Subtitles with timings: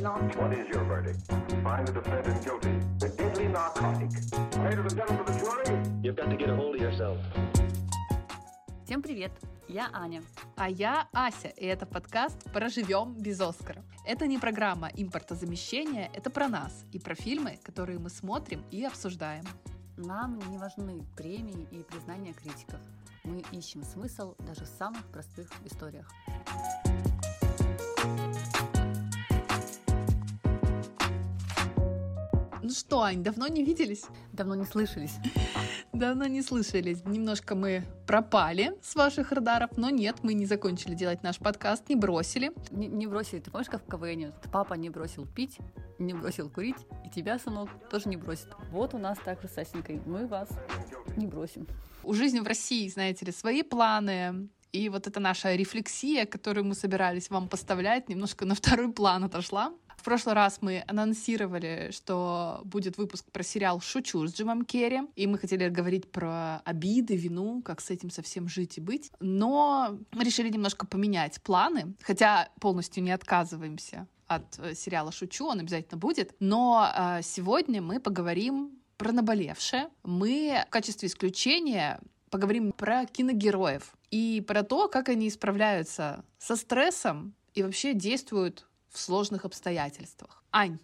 [0.00, 0.36] not?
[0.36, 1.20] What is your verdict?
[1.62, 2.72] Find the defendant guilty.
[2.98, 4.10] The deadly narcotic.
[4.64, 5.78] Ladies and gentlemen of the jury.
[6.02, 7.18] You've got to get a hold of yourself.
[8.84, 9.30] Всем привет!
[9.68, 10.22] Я Аня.
[10.56, 13.84] А я Ася, и это подкаст «Проживем без Оскара».
[14.04, 19.44] Это не программа импортозамещения, это про нас и про фильмы, которые мы смотрим и обсуждаем.
[19.96, 22.80] Нам не важны премии и признания критиков.
[23.22, 26.10] Мы ищем смысл даже в самых простых историях.
[32.90, 34.02] Что, Ань, давно не виделись?
[34.32, 35.14] Давно не слышались.
[35.92, 37.04] Давно не слышались.
[37.04, 41.94] Немножко мы пропали с ваших радаров, но нет, мы не закончили делать наш подкаст, не
[41.94, 42.50] бросили.
[42.72, 43.38] Не, не бросили.
[43.38, 44.32] Ты помнишь, как в КВН?
[44.50, 45.58] Папа не бросил пить,
[46.00, 48.48] не бросил курить, и тебя, сынок, тоже не бросит.
[48.72, 50.00] Вот у нас так же с Асенькой.
[50.04, 50.48] Мы вас
[51.16, 51.68] не бросим.
[52.02, 56.74] У жизни в России, знаете ли, свои планы, и вот эта наша рефлексия, которую мы
[56.74, 59.72] собирались вам поставлять, немножко на второй план отошла.
[60.00, 65.26] В прошлый раз мы анонсировали, что будет выпуск про сериал «Шучу» с Джимом Керри, и
[65.26, 69.12] мы хотели говорить про обиды, вину, как с этим совсем жить и быть.
[69.20, 75.60] Но мы решили немножко поменять планы, хотя полностью не отказываемся от э, сериала «Шучу», он
[75.60, 76.34] обязательно будет.
[76.40, 79.90] Но э, сегодня мы поговорим про наболевшее.
[80.02, 87.34] Мы в качестве исключения поговорим про киногероев и про то, как они справляются со стрессом
[87.52, 90.42] и вообще действуют в сложных обстоятельствах.
[90.52, 90.78] Ань,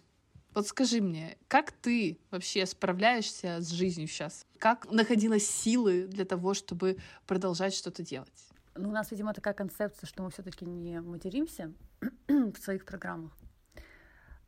[0.53, 4.45] вот скажи мне, как ты вообще справляешься с жизнью сейчас?
[4.57, 6.97] Как находила силы для того, чтобы
[7.27, 8.47] продолжать что-то делать?
[8.75, 11.73] Ну, у нас, видимо, такая концепция, что мы все-таки не материмся
[12.27, 13.37] в своих программах.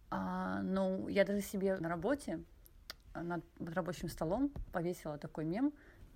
[0.09, 2.39] А, ну, я даже себе на работе
[3.13, 5.73] над рабочим столом повесила такой мем.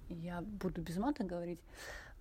[0.10, 1.60] Я буду без мата говорить.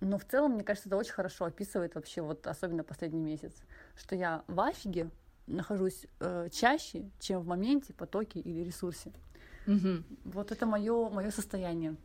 [0.01, 3.53] Но в целом, мне кажется, это очень хорошо описывает вообще, вот особенно последний месяц,
[3.95, 5.09] что я в афиге
[5.47, 9.11] нахожусь э, чаще, чем в моменте, потоке или ресурсе.
[9.67, 10.03] Угу.
[10.25, 11.95] Вот это мое, мое состояние.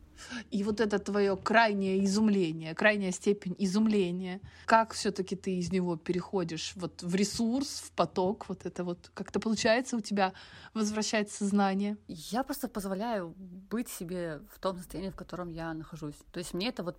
[0.50, 6.72] И вот это твое крайнее изумление, крайняя степень изумления, как все-таки ты из него переходишь
[6.76, 10.32] вот в ресурс, в поток, вот это вот как-то получается у тебя
[10.74, 11.96] возвращать сознание?
[12.08, 13.34] Я просто позволяю
[13.70, 16.16] быть себе в том состоянии, в котором я нахожусь.
[16.32, 16.98] То есть мне это вот,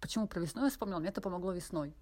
[0.00, 1.94] почему про весну я вспомнила, мне это помогло весной.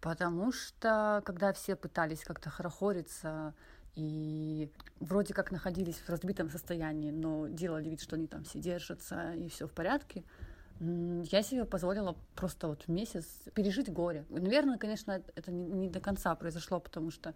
[0.00, 3.54] Потому что, когда все пытались как-то хорохориться
[3.94, 9.34] и вроде как находились в разбитом состоянии, но делали вид, что они там все держатся
[9.34, 10.24] и все в порядке,
[10.80, 14.24] я себе позволила просто вот месяц пережить горе.
[14.30, 17.34] Наверное, конечно, это не до конца произошло, потому что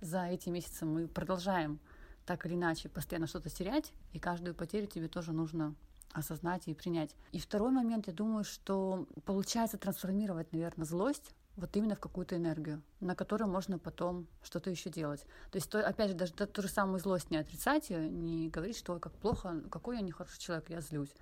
[0.00, 1.78] за эти месяцы мы продолжаем
[2.24, 5.74] так или иначе постоянно что-то терять, и каждую потерю тебе тоже нужно
[6.12, 7.14] осознать и принять.
[7.32, 12.82] И второй момент, я думаю, что получается трансформировать, наверное, злость вот именно в какую-то энергию,
[13.00, 15.26] на которую можно потом что-то еще делать.
[15.50, 18.48] То есть, то, опять же, даже ту, ту же самую злость не отрицать ее, не
[18.48, 21.14] говорить, что как плохо, какой я нехороший человек, я злюсь.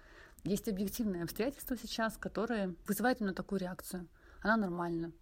[0.45, 4.07] Есть объективные обстоятельства сейчас, которые вызывают именно такую реакцию.
[4.41, 5.13] Она нормальна.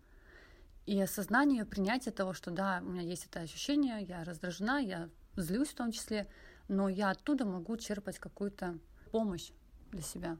[0.84, 5.68] И осознание, принятие того, что да, у меня есть это ощущение, я раздражена, я злюсь
[5.68, 6.28] в том числе,
[6.68, 8.78] но я оттуда могу черпать какую-то
[9.10, 9.50] помощь
[9.92, 10.36] для себя.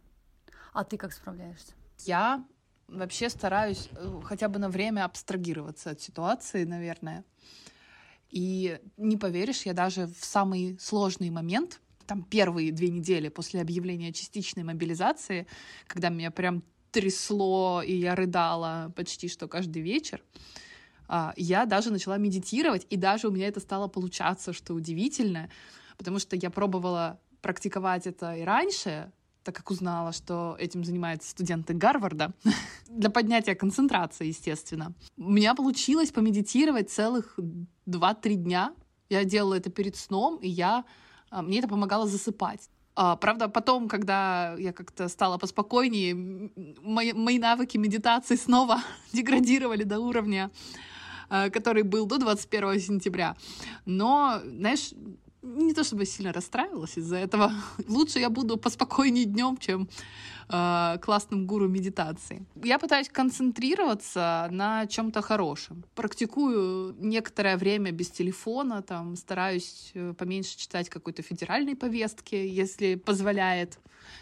[0.72, 1.72] А ты как справляешься?
[2.04, 2.44] Я
[2.88, 7.24] вообще стараюсь э, хотя бы на время абстрагироваться от ситуации, наверное.
[8.30, 14.12] И не поверишь, я даже в самый сложный момент, там первые две недели после объявления
[14.12, 15.46] частичной мобилизации,
[15.86, 20.22] когда меня прям трясло, и я рыдала почти что каждый вечер,
[21.08, 25.50] а, я даже начала медитировать, и даже у меня это стало получаться, что удивительно,
[25.98, 29.12] потому что я пробовала практиковать это и раньше,
[29.44, 32.32] так как узнала, что этим занимаются студенты Гарварда,
[32.88, 34.94] для поднятия концентрации, естественно.
[35.16, 37.38] У меня получилось помедитировать целых
[37.86, 38.74] 2-3 дня.
[39.08, 40.84] Я делала это перед сном, и я,
[41.30, 42.68] а, мне это помогало засыпать.
[42.96, 46.50] А, правда, потом, когда я как-то стала поспокойнее,
[46.82, 48.80] мои, мои навыки медитации снова
[49.12, 50.50] деградировали до уровня,
[51.28, 53.36] а, который был до 21 сентября.
[53.84, 54.90] Но, знаешь,
[55.46, 57.52] не то чтобы сильно расстраивалась из-за этого.
[57.88, 59.88] Лучше я буду поспокойнее днем, чем
[60.48, 62.44] э, классным гуру медитации.
[62.64, 65.84] Я пытаюсь концентрироваться на чем-то хорошем.
[65.94, 73.78] Практикую некоторое время без телефона, там стараюсь э, поменьше читать какой-то федеральной повестки, если позволяет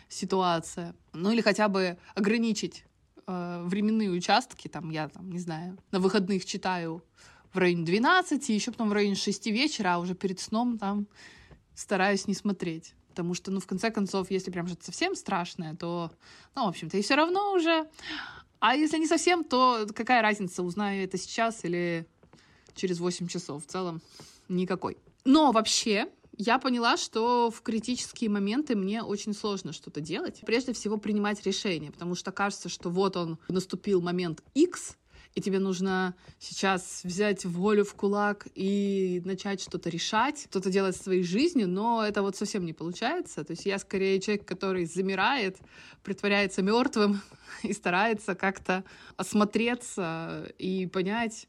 [0.08, 0.94] ситуация.
[1.12, 2.84] Ну или хотя бы ограничить
[3.26, 4.68] э, временные участки.
[4.68, 7.02] Там я, там, не знаю, на выходных читаю
[7.54, 11.06] в районе 12, еще потом в районе 6 вечера, а уже перед сном там
[11.74, 12.94] стараюсь не смотреть.
[13.08, 16.10] Потому что, ну, в конце концов, если прям что-то совсем страшное, то,
[16.56, 17.88] ну, в общем-то, и все равно уже.
[18.58, 22.06] А если не совсем, то какая разница, узнаю это сейчас или
[22.74, 23.64] через 8 часов.
[23.64, 24.02] В целом,
[24.48, 24.98] никакой.
[25.24, 30.40] Но вообще, я поняла, что в критические моменты мне очень сложно что-то делать.
[30.44, 34.96] Прежде всего принимать решения, потому что кажется, что вот он наступил момент X,
[35.34, 41.02] и тебе нужно сейчас взять волю в кулак и начать что-то решать, что-то делать в
[41.02, 43.44] своей жизни, но это вот совсем не получается.
[43.44, 45.58] То есть я скорее человек, который замирает,
[46.04, 47.20] притворяется мертвым
[47.64, 48.84] и старается как-то
[49.16, 51.48] осмотреться и понять,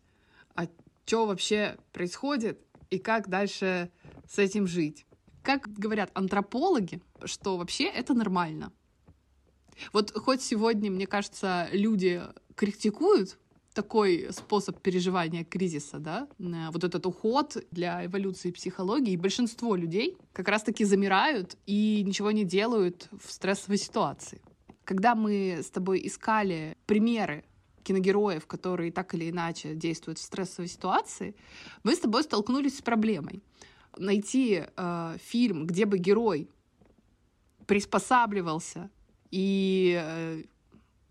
[0.55, 0.67] а
[1.05, 2.59] что вообще происходит
[2.89, 3.91] и как дальше
[4.27, 5.05] с этим жить.
[5.43, 8.71] Как говорят антропологи, что вообще это нормально.
[9.93, 12.23] Вот хоть сегодня, мне кажется, люди
[12.55, 13.37] критикуют
[13.75, 19.13] такой способ переживания кризиса, да, э, вот этот уход для эволюции психологии.
[19.13, 24.41] И большинство людей как раз-таки замирают и ничего не делают в стрессовой ситуации.
[24.85, 27.43] Когда мы с тобой искали примеры
[27.83, 31.35] киногероев, которые так или иначе действуют в стрессовой ситуации,
[31.83, 33.43] мы с тобой столкнулись с проблемой.
[33.97, 36.49] Найти э, фильм, где бы герой
[37.67, 38.89] приспосабливался
[39.31, 40.43] и, э,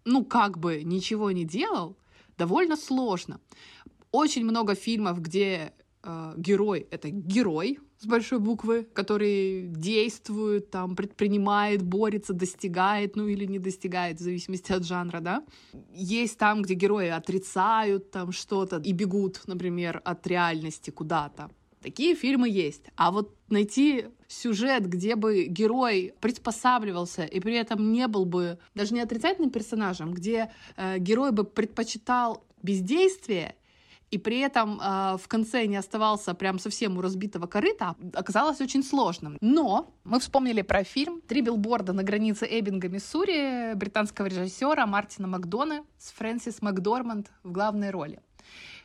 [0.05, 1.97] ну, как бы ничего не делал,
[2.39, 3.41] довольно сложно.
[4.13, 5.73] Очень много фильмов, где
[6.03, 13.47] э, герой— это герой с большой буквы, который действует, там, предпринимает, борется, достигает, ну или
[13.47, 15.45] не достигает, в зависимости от жанра, да.
[15.93, 21.51] Есть там, где герои отрицают там что-то и бегут, например, от реальности куда-то.
[21.85, 22.85] Такие фильмы есть.
[22.97, 28.95] А вот найти сюжет, где бы герой приспосабливался и при этом не был бы даже
[28.95, 33.55] не отрицательным персонажем, где э, герой бы предпочитал бездействие
[34.11, 38.83] и при этом э, в конце не оставался прям совсем у разбитого корыта, оказалось очень
[38.83, 39.37] сложным.
[39.43, 45.85] Но мы вспомнили про фильм «Три билборда на границе Эббинга, Миссури» британского режиссера Мартина Макдона
[45.99, 48.21] с Фрэнсис Макдорманд в главной роли.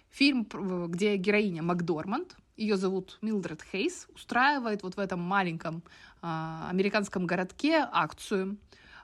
[0.10, 0.46] Фильм,
[0.90, 5.82] где героиня Макдорманд, ее зовут Милдред Хейс, устраивает вот в этом маленьком
[6.22, 6.28] э,
[6.70, 8.58] американском городке акцию.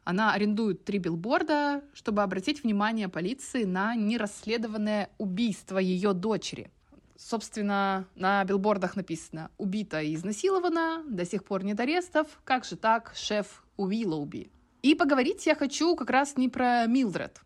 [0.03, 6.69] Она арендует три билборда, чтобы обратить внимание полиции на нерасследованное убийство ее дочери.
[7.17, 13.13] Собственно, на билбордах написано «Убита и изнасилована, до сих пор нет арестов, как же так,
[13.15, 14.51] шеф Уиллоуби».
[14.81, 17.41] И поговорить я хочу как раз не про Милдред,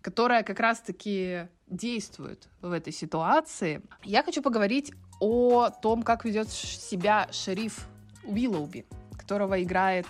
[0.00, 3.82] которая как раз-таки действует в этой ситуации.
[4.04, 7.86] Я хочу поговорить о том, как ведет себя шериф
[8.24, 8.86] Уиллоуби,
[9.16, 10.06] которого играет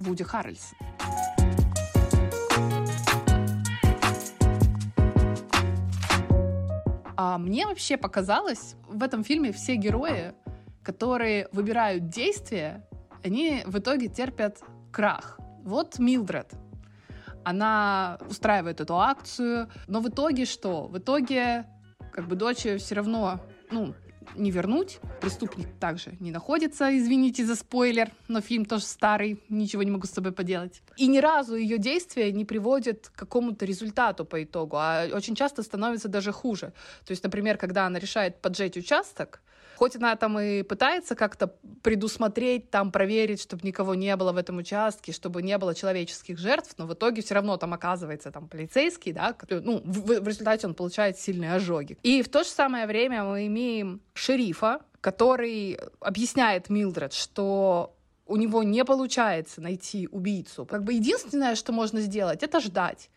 [0.00, 0.76] Вуди Харрельсон.
[7.16, 10.34] А мне вообще показалось, в этом фильме все герои,
[10.82, 12.84] которые выбирают действия,
[13.22, 14.62] они в итоге терпят
[14.92, 15.38] крах.
[15.62, 16.52] Вот Милдред.
[17.44, 20.86] Она устраивает эту акцию, но в итоге что?
[20.86, 21.66] В итоге
[22.12, 23.40] как бы дочь все равно,
[23.70, 23.94] ну,
[24.34, 25.00] не вернуть.
[25.20, 30.10] Преступник также не находится, извините за спойлер, но фильм тоже старый, ничего не могу с
[30.10, 30.82] собой поделать.
[30.96, 35.62] И ни разу ее действия не приводят к какому-то результату по итогу, а очень часто
[35.62, 36.72] становится даже хуже.
[37.04, 39.40] То есть, например, когда она решает поджечь участок,
[39.84, 44.56] Хоть она там и пытается как-то предусмотреть, там проверить, чтобы никого не было в этом
[44.56, 49.12] участке, чтобы не было человеческих жертв, но в итоге все равно там оказывается там полицейский,
[49.12, 51.98] да, который, ну, в, в результате он получает сильные ожоги.
[52.02, 58.62] И в то же самое время мы имеем шерифа, который объясняет Милдред, что у него
[58.62, 60.64] не получается найти убийцу.
[60.64, 63.10] Как бы единственное, что можно сделать, это ждать.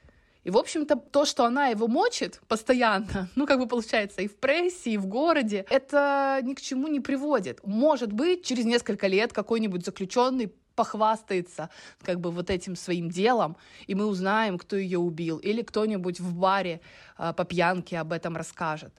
[0.47, 4.37] И, в общем-то, то, что она его мочит постоянно, ну, как бы получается, и в
[4.37, 7.59] прессе, и в городе, это ни к чему не приводит.
[7.67, 11.69] Может быть, через несколько лет какой-нибудь заключенный похвастается
[12.01, 16.33] как бы вот этим своим делом, и мы узнаем, кто ее убил, или кто-нибудь в
[16.33, 16.79] баре
[17.17, 18.93] э, по пьянке об этом расскажет.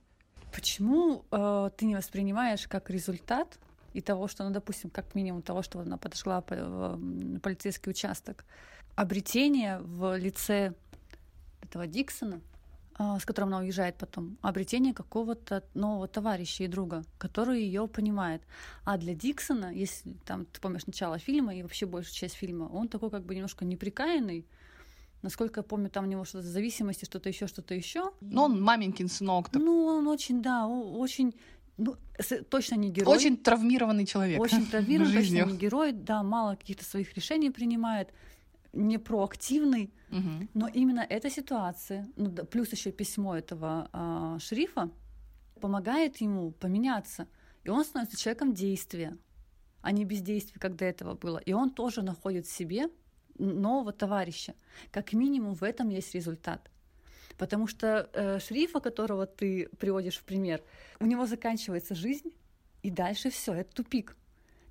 [0.52, 3.58] Почему э, ты не воспринимаешь как результат
[3.94, 8.44] и того, что, ну, допустим, как минимум того, что она подошла по, в полицейский участок,
[8.96, 10.74] обретение в лице
[11.60, 12.40] этого Диксона,
[12.94, 18.42] а, с которым она уезжает потом, обретение какого-то нового товарища и друга, который ее понимает.
[18.84, 22.88] А для Диксона, если там ты помнишь начало фильма и вообще большую часть фильма, он
[22.88, 24.46] такой как бы немножко неприкаянный,
[25.22, 28.12] Насколько я помню, там у него что-то зависимости, что-то еще, что-то еще.
[28.20, 29.48] Ну, он маменькин сынок.
[29.48, 29.60] Так.
[29.60, 31.34] Ну, он очень, да, очень,
[31.76, 31.96] ну,
[32.48, 33.16] точно не герой.
[33.16, 34.40] Очень травмированный человек.
[34.40, 38.10] Очень травмированный, точно не герой, да, мало каких-то своих решений принимает
[38.72, 40.48] не проактивный, угу.
[40.54, 44.90] но именно эта ситуация, ну, плюс еще письмо этого э, шерифа,
[45.60, 47.26] помогает ему поменяться.
[47.64, 49.16] И он становится человеком действия,
[49.82, 51.38] а не бездействия, как до этого было.
[51.38, 52.88] И он тоже находит в себе
[53.38, 54.54] нового товарища.
[54.90, 56.70] Как минимум в этом есть результат.
[57.36, 60.62] Потому что э, шерифа, которого ты приводишь в пример,
[61.00, 62.32] у него заканчивается жизнь,
[62.82, 64.16] И дальше все, это тупик.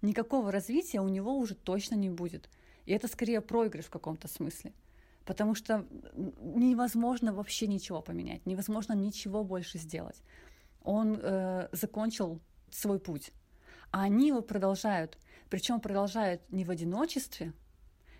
[0.01, 2.49] Никакого развития у него уже точно не будет.
[2.87, 4.73] И это скорее проигрыш в каком-то смысле.
[5.25, 10.23] Потому что невозможно вообще ничего поменять, невозможно ничего больше сделать.
[10.83, 12.39] Он э, закончил
[12.71, 13.31] свой путь,
[13.91, 15.17] а они его продолжают.
[15.49, 17.51] Причем продолжают не в одиночестве,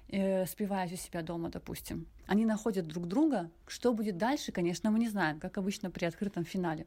[0.10, 2.08] э, спиваясь у себя дома, допустим.
[2.26, 3.50] Они находят друг друга.
[3.68, 6.86] Что будет дальше, конечно, мы не знаем, как обычно при открытом финале.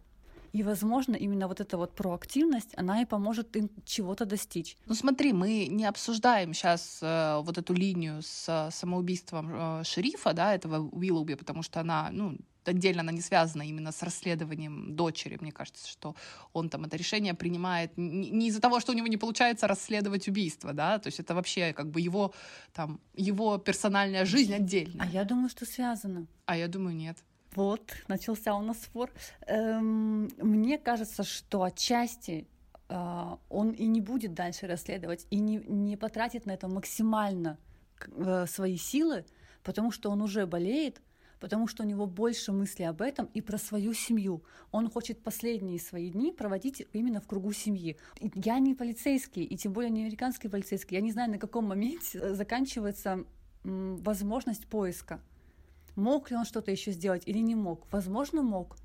[0.53, 4.77] И, возможно, именно вот эта вот проактивность, она и поможет им чего-то достичь.
[4.87, 10.33] Ну смотри, мы не обсуждаем сейчас э, вот эту линию с э, самоубийством э, шерифа,
[10.33, 15.39] да, этого Уиллоуби, потому что она, ну, отдельно она не связана именно с расследованием дочери.
[15.41, 16.15] Мне кажется, что
[16.53, 20.29] он там это решение принимает не, не из-за того, что у него не получается расследовать
[20.29, 22.35] убийство, да, то есть это вообще как бы его
[22.73, 25.05] там его персональная жизнь отдельно.
[25.05, 26.27] А я думаю, что связано.
[26.47, 27.19] А я думаю, нет.
[27.55, 29.11] Вот, начался у нас спор.
[29.47, 32.47] Эм, мне кажется, что отчасти
[32.89, 37.59] э, он и не будет дальше расследовать, и не, не потратит на это максимально
[38.07, 39.25] э, свои силы,
[39.65, 41.03] потому что он уже болеет,
[41.41, 44.45] потому что у него больше мыслей об этом и про свою семью.
[44.71, 47.97] Он хочет последние свои дни проводить именно в кругу семьи.
[48.21, 50.97] Я не полицейский, и тем более не американский полицейский.
[50.97, 53.25] Я не знаю, на каком моменте заканчивается
[53.65, 55.21] возможность поиска.
[55.97, 57.87] Мог ли он что-то еще сделать или не мог?
[57.93, 58.77] Возможно, мог.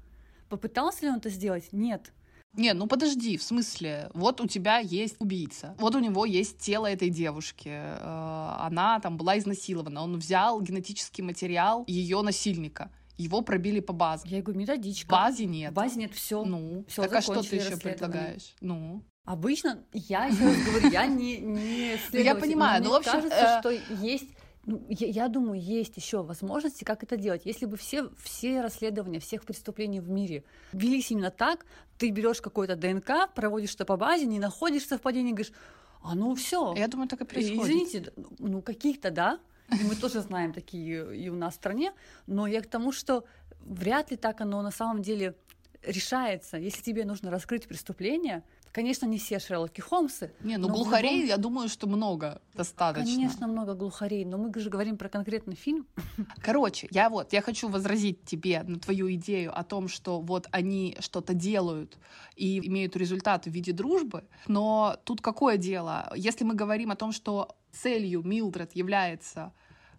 [0.50, 1.70] Попытался ли он это сделать?
[1.72, 2.12] Нет.
[2.54, 6.88] Не, ну подожди, в смысле, вот у тебя есть убийца, вот у него есть тело
[6.88, 13.82] этой девушки, э, она там была изнасилована, он взял генетический материал ее насильника, его пробили
[13.82, 14.24] по базе.
[14.30, 15.08] Я говорю, методичка.
[15.08, 15.72] В базе нет.
[15.72, 16.46] В базе нет все.
[16.46, 18.56] Ну, всё, так а что ты еще предлагаешь?
[18.62, 19.04] Ну.
[19.26, 23.12] Обычно, я еще раз говорю, я не, не ну, Я понимаю, но, но в общем...
[23.12, 23.60] кажется, э...
[23.60, 24.30] что есть
[24.66, 27.42] ну, я, я думаю, есть еще возможности, как это делать.
[27.46, 30.44] Если бы все, все расследования всех преступлений в мире
[30.74, 31.66] велись именно так,
[31.98, 35.54] ты берешь какой-то ДНК, проводишь что по базе, не находишь совпадений, говоришь,
[36.02, 36.74] а ну все.
[36.76, 37.64] Я думаю, так и происходит.
[37.64, 39.40] Извините, ну каких-то, да,
[39.72, 41.94] и мы тоже знаем такие и у нас в стране,
[42.28, 43.26] но я к тому, что
[43.60, 45.36] вряд ли так оно на самом деле
[45.84, 46.58] решается.
[46.58, 48.44] Если тебе нужно раскрыть преступление,
[48.76, 50.34] Конечно, не все Шерлоки Холмсы.
[50.42, 51.28] Не, ну глухарей, любом...
[51.30, 53.10] я думаю, что много достаточно.
[53.10, 55.88] Конечно, много глухарей, но мы же говорим про конкретный фильм.
[56.42, 60.98] Короче, я вот, я хочу возразить тебе на твою идею о том, что вот они
[61.00, 61.98] что-то делают
[62.36, 66.12] и имеют результат в виде дружбы, но тут какое дело?
[66.14, 69.54] Если мы говорим о том, что целью Милдред является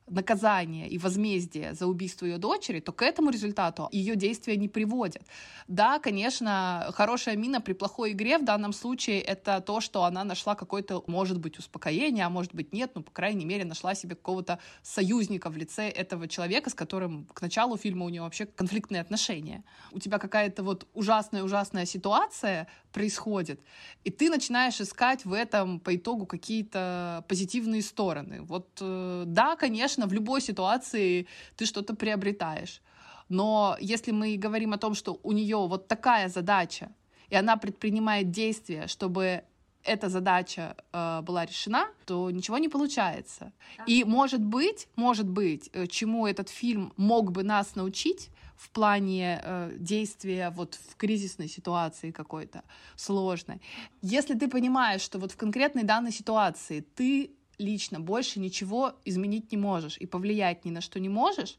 [0.08, 5.22] наказание и возмездие за убийство ее дочери, то к этому результату ее действия не приводят.
[5.68, 10.54] Да, конечно, хорошая мина при плохой игре в данном случае это то, что она нашла
[10.54, 14.60] какое-то, может быть, успокоение, а может быть нет, но, по крайней мере, нашла себе какого-то
[14.82, 19.64] союзника в лице этого человека, с которым к началу фильма у нее вообще конфликтные отношения.
[19.92, 23.60] У тебя какая-то вот ужасная-ужасная ситуация происходит,
[24.04, 28.42] и ты начинаешь искать в этом по итогу какие-то позитивные стороны.
[28.42, 31.26] Вот э, да, конечно, в любой ситуации
[31.56, 32.82] ты что-то приобретаешь.
[33.28, 36.90] Но если мы говорим о том, что у нее вот такая задача,
[37.30, 39.42] и она предпринимает действия, чтобы
[39.86, 43.52] эта задача э, была решена, то ничего не получается.
[43.86, 49.40] И может быть, может быть, э, чему этот фильм мог бы нас научить в плане
[49.42, 52.62] э, действия вот в кризисной ситуации какой-то
[52.96, 53.60] сложной.
[54.02, 59.58] Если ты понимаешь, что вот в конкретной данной ситуации ты лично больше ничего изменить не
[59.58, 61.58] можешь и повлиять ни на что не можешь,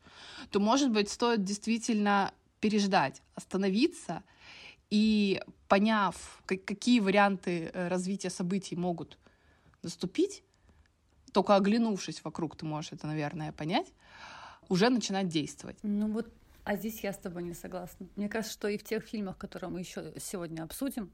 [0.52, 4.24] то, может быть, стоит действительно переждать, остановиться
[4.90, 9.18] и поняв, какие варианты э, развития событий могут
[9.84, 10.44] наступить,
[11.34, 13.94] только оглянувшись вокруг, ты можешь это, наверное, понять,
[14.70, 15.78] уже начинать действовать.
[15.84, 18.08] Ну вот, а здесь я с тобой не согласна.
[18.16, 21.12] Мне кажется, что и в тех фильмах, которые мы еще сегодня обсудим,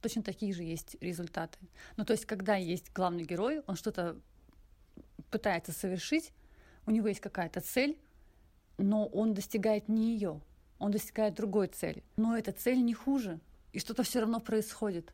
[0.00, 1.58] точно такие же есть результаты.
[1.96, 4.16] Ну, то есть, когда есть главный герой, он что-то
[5.30, 6.32] пытается совершить,
[6.86, 7.98] у него есть какая-то цель,
[8.78, 10.40] но он достигает не ее,
[10.78, 12.02] он достигает другой цели.
[12.16, 13.40] Но эта цель не хуже,
[13.72, 15.12] и что-то все равно происходит.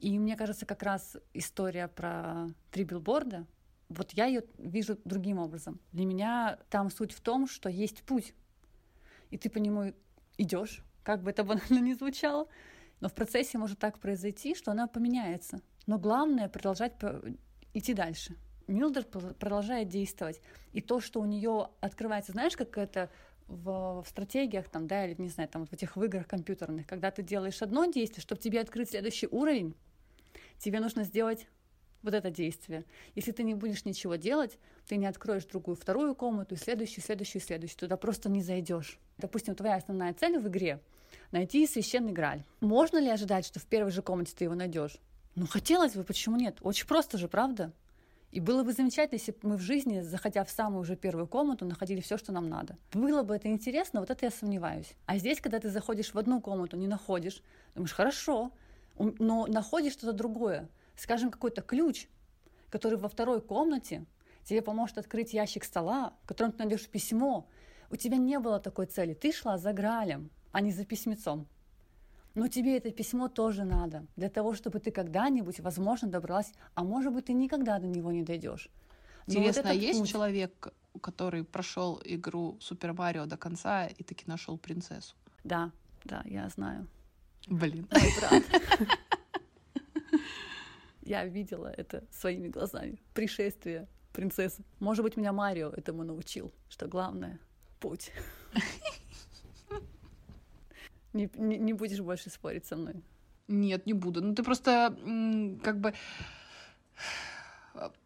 [0.00, 3.46] И мне кажется, как раз история про три билборда,
[3.88, 5.80] вот я ее вижу другим образом.
[5.92, 8.34] Для меня там суть в том, что есть путь,
[9.30, 9.94] и ты по нему
[10.38, 12.48] идешь, как бы это банально ни звучало,
[13.00, 15.60] но в процессе может так произойти, что она поменяется.
[15.86, 16.94] Но главное продолжать
[17.74, 18.36] идти дальше.
[18.66, 20.40] Милдред продолжает действовать.
[20.72, 23.10] И то, что у нее открывается, знаешь, как это
[23.46, 26.86] в, в стратегиях, там, да, или, не знаю, там, вот в этих в играх компьютерных,
[26.86, 29.74] когда ты делаешь одно действие, чтобы тебе открыть следующий уровень,
[30.58, 31.46] тебе нужно сделать
[32.02, 32.84] вот это действие.
[33.14, 37.78] Если ты не будешь ничего делать, ты не откроешь другую, вторую комнату, следующую, следующую, следующую.
[37.78, 38.98] Туда просто не зайдешь.
[39.18, 40.80] Допустим, твоя основная цель в игре—
[41.32, 42.44] найти священный граль.
[42.60, 44.98] Можно ли ожидать, что в первой же комнате ты его найдешь?
[45.34, 46.58] Ну, хотелось бы, почему нет?
[46.62, 47.72] Очень просто же, правда?
[48.32, 51.64] И было бы замечательно, если бы мы в жизни, заходя в самую уже первую комнату,
[51.64, 52.76] находили все, что нам надо.
[52.92, 54.94] Было бы это интересно, вот это я сомневаюсь.
[55.06, 57.42] А здесь, когда ты заходишь в одну комнату, не находишь,
[57.74, 58.50] думаешь, хорошо,
[58.98, 60.68] но находишь что-то другое.
[60.96, 62.08] Скажем, какой-то ключ,
[62.70, 64.04] который во второй комнате
[64.44, 67.46] тебе поможет открыть ящик стола, в котором ты найдешь письмо.
[67.90, 69.14] У тебя не было такой цели.
[69.14, 71.46] Ты шла за Гралем, а не за письмецом.
[72.34, 77.12] Но тебе это письмо тоже надо, для того, чтобы ты когда-нибудь, возможно, добралась, а может
[77.12, 78.70] быть, ты никогда до него не дойдешь.
[79.26, 80.08] Интересно, вот а есть путь...
[80.08, 80.72] человек,
[81.02, 85.14] который прошел игру Супер Марио до конца и таки нашел принцессу?
[85.44, 85.72] Да,
[86.04, 86.86] да, я знаю.
[87.48, 87.86] Блин.
[87.92, 88.42] Мой брат.
[91.02, 92.98] Я видела это своими глазами.
[93.12, 94.64] Пришествие принцессы.
[94.80, 97.38] Может быть, меня Марио этому научил, что главное—
[97.78, 98.10] путь.
[101.16, 102.94] Не, не, будешь больше спорить со мной?
[103.48, 104.22] Нет, не буду.
[104.22, 104.94] Ну, ты просто
[105.62, 105.94] как бы...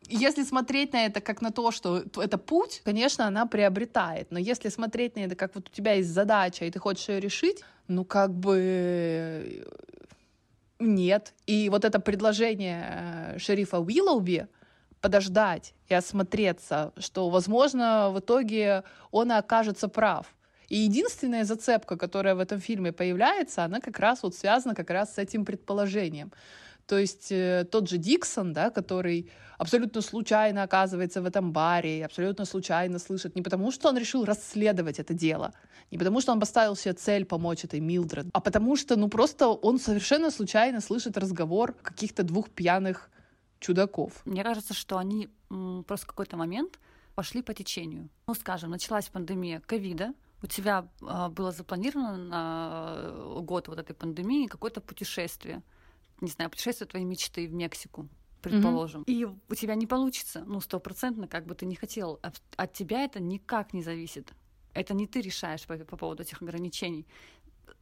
[0.08, 4.32] Если смотреть на это как на то, что это путь, конечно, она приобретает.
[4.32, 7.20] Но если смотреть на это как вот у тебя есть задача, и ты хочешь ее
[7.20, 9.64] решить, ну, как бы
[10.80, 11.34] нет.
[11.46, 14.46] И вот это предложение э, шерифа Уиллоуби
[15.00, 20.26] подождать и осмотреться, что, возможно, в итоге он окажется прав.
[20.70, 25.14] И единственная зацепка, которая в этом фильме появляется, она как раз вот связана как раз
[25.14, 26.32] с этим предположением.
[26.86, 32.44] То есть э, тот же Диксон, да, который абсолютно случайно оказывается в этом баре, абсолютно
[32.44, 35.52] случайно слышит, не потому что он решил расследовать это дело,
[35.90, 39.48] не потому что он поставил себе цель помочь этой Милдред, а потому что, ну, просто
[39.48, 43.10] он совершенно случайно слышит разговор каких-то двух пьяных
[43.58, 44.22] чудаков.
[44.24, 45.28] Мне кажется, что они
[45.86, 46.78] просто в какой-то момент
[47.14, 48.08] пошли по течению.
[48.26, 50.12] Ну, скажем, началась пандемия ковида,
[50.42, 55.62] у тебя э, было запланировано на э, год вот этой пандемии какое-то путешествие,
[56.20, 58.08] не знаю, путешествие твоей мечты в Мексику,
[58.42, 59.12] предположим, mm-hmm.
[59.12, 63.04] и у тебя не получится, ну, стопроцентно, как бы ты не хотел, от, от тебя
[63.04, 64.32] это никак не зависит.
[64.72, 67.04] Это не ты решаешь по, по поводу этих ограничений.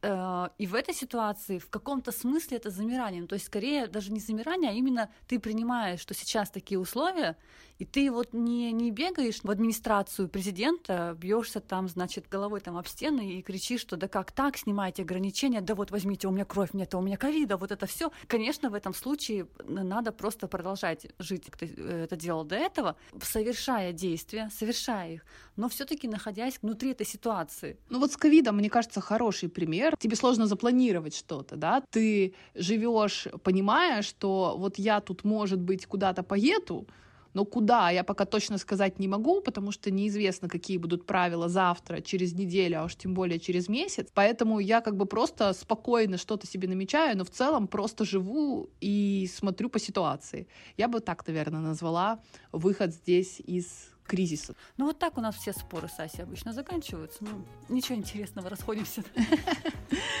[0.01, 3.25] Э, и в этой ситуации в каком-то смысле это замирание.
[3.27, 7.37] То есть скорее даже не замирание, а именно ты принимаешь, что сейчас такие условия,
[7.79, 12.87] и ты вот не, не бегаешь в администрацию президента, бьешься там, значит, головой там об
[12.87, 16.73] стены и кричишь, что да как так, снимайте ограничения, да вот возьмите, у меня кровь
[16.73, 18.11] нет, а у меня ковида, вот это все.
[18.27, 22.97] Конечно, в этом случае надо просто продолжать жить, как ты э, это делал до этого,
[23.21, 27.77] совершая действия, совершая их, но все таки находясь внутри этой ситуации.
[27.89, 29.88] Ну вот с ковидом, мне кажется, хороший пример.
[29.97, 31.83] Тебе сложно запланировать что-то, да?
[31.89, 36.87] Ты живешь, понимая, что вот я тут, может быть, куда-то поеду,
[37.33, 42.01] но куда, я пока точно сказать не могу, потому что неизвестно, какие будут правила завтра,
[42.01, 44.07] через неделю, а уж тем более через месяц.
[44.13, 49.29] Поэтому я как бы просто спокойно что-то себе намечаю, но в целом просто живу и
[49.31, 50.47] смотрю по ситуации.
[50.77, 52.19] Я бы так, наверное, назвала
[52.51, 54.55] выход здесь из кризиса.
[54.77, 57.19] Ну вот так у нас все споры с Асей обычно заканчиваются.
[57.21, 59.03] Ну, ничего интересного, расходимся.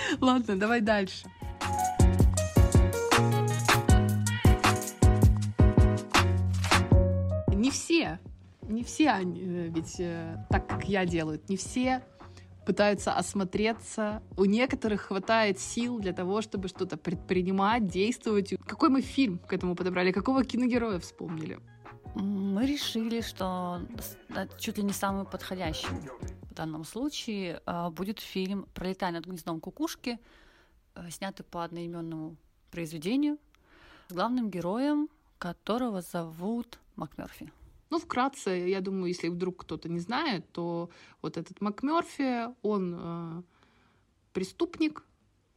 [0.21, 1.27] Ладно, давай дальше.
[7.59, 8.19] не все,
[8.63, 12.01] не все они, э, ведь э, так, как я делаю, не все
[12.65, 14.21] пытаются осмотреться.
[14.37, 18.53] У некоторых хватает сил для того, чтобы что-то предпринимать, действовать.
[18.65, 20.11] Какой мы фильм к этому подобрали?
[20.11, 21.59] Какого киногероя вспомнили?
[22.15, 23.81] Мы решили, что
[24.59, 25.87] чуть ли не самый подходящий
[26.59, 30.19] данном случае а, будет фильм «Пролетая над гнездом кукушки»,
[30.95, 32.35] э, снятый по одноименному
[32.69, 33.37] произведению,
[34.09, 37.51] с главным героем, которого зовут МакМерфи.
[37.89, 40.89] Ну, вкратце, я думаю, если вдруг кто-то не знает, то
[41.21, 43.41] вот этот МакМерфи, он э,
[44.33, 45.05] преступник,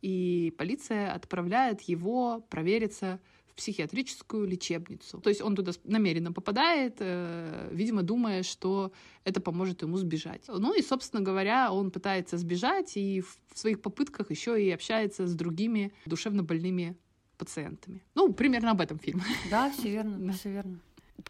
[0.03, 3.19] и полиция отправляет его провериться
[3.53, 5.21] в психиатрическую лечебницу.
[5.21, 8.93] То есть он туда намеренно попадает, э, видимо, думая, что
[9.25, 10.43] это поможет ему сбежать.
[10.49, 15.35] Ну и, собственно говоря, он пытается сбежать и в своих попытках еще и общается с
[15.35, 16.97] другими душевно больными
[17.37, 18.03] пациентами.
[18.15, 19.23] Ну, примерно об этом фильм.
[19.51, 20.33] Да, все верно, да.
[20.33, 20.79] все верно.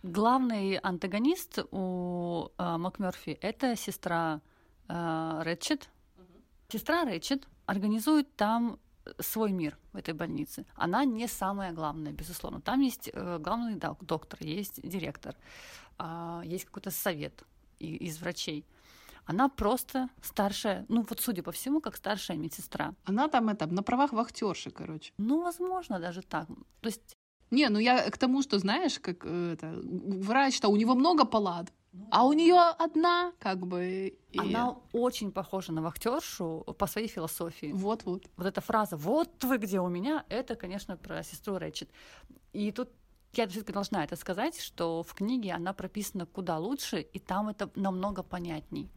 [0.03, 4.41] Главный антагонист у э, МакМерфи это сестра
[4.89, 5.89] э, Рэтчет.
[6.69, 8.79] Сестра Рэтчет организует там
[9.19, 10.65] свой мир в этой больнице.
[10.75, 12.61] Она не самая главная, безусловно.
[12.61, 15.35] Там есть э, главный доктор, есть директор,
[15.99, 17.45] э, есть какой-то совет
[17.79, 18.65] из врачей.
[19.25, 22.95] Она просто старшая, ну вот судя по всему, как старшая медсестра.
[23.05, 25.13] Она там это на правах вахтерши, короче.
[25.19, 26.47] Ну, возможно, даже так.
[26.81, 27.17] То есть
[27.51, 31.73] не, ну я к тому, что, знаешь, как э, это, врач-то, у него много палат,
[32.11, 34.17] А у нее одна, как бы.
[34.31, 37.73] и- Она очень похожа на вахтершу по своей философии.
[37.73, 38.31] Вот-вот.
[38.37, 41.91] Вот эта фраза «вот вы где у меня»— это, конечно, про сестру Рэчет.
[42.55, 42.89] И тут
[43.35, 47.71] я все-таки должна это сказать, что в книге она прописана куда лучше, и там это
[47.75, 48.91] намного понятней.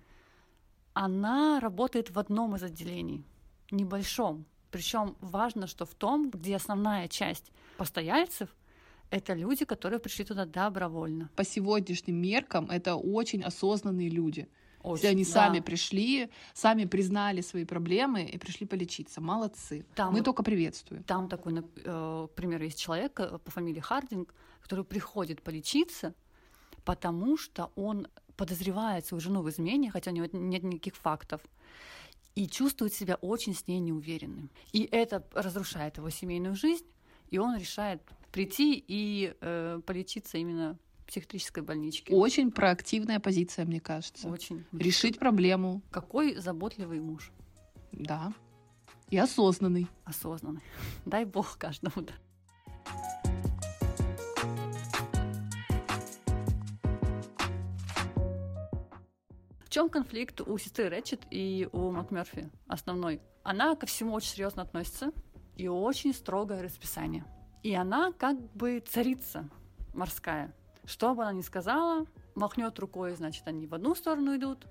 [0.93, 3.25] Она работает в одном из отделений,
[3.71, 4.45] небольшом.
[4.71, 8.49] Причем важно, что в том, где основная часть постояльцев—
[9.11, 11.29] это люди, которые пришли туда добровольно.
[11.35, 14.47] По сегодняшним меркам это очень осознанные люди.
[14.83, 15.29] Если Очень, они да.
[15.31, 19.19] сами пришли, сами признали свои проблемы и пришли полечиться.
[19.19, 19.83] Молодцы.
[19.95, 21.03] Там Мы только приветствуем.
[21.03, 26.13] Там такой, нап- э, есть человек э, по фамилии Хардинг, который приходит полечиться,
[26.83, 31.41] потому что он подозревает свою жену в измене, хотя у него нет никаких фактов,
[32.35, 34.51] и чувствует себя очень с ней неуверенным.
[34.71, 36.85] И это разрушает его семейную жизнь,
[37.31, 38.01] и он решает
[38.35, 42.13] прийти и э, полечиться именно в психиатрической больничке.
[42.13, 44.27] Очень проактивная позиция, мне кажется.
[44.27, 44.65] Очень.
[44.73, 47.31] Решить проблему, Какой заботливый муж,
[47.93, 48.33] да.
[49.09, 49.87] И осознанный.
[50.03, 50.59] осознанный.
[51.05, 52.05] Дай бог каждому.
[52.05, 52.13] да.
[59.63, 63.21] В чем конфликт у сестры Рэтчет и у МакМерфи основной?
[63.43, 65.13] Она ко всему очень серьезно относится
[65.55, 67.23] и очень строгое расписание.
[67.65, 69.49] И она как бы царица
[69.95, 70.53] морская.
[70.83, 74.67] Что бы она ни сказала, махнет рукой, значит, они в одну сторону идут,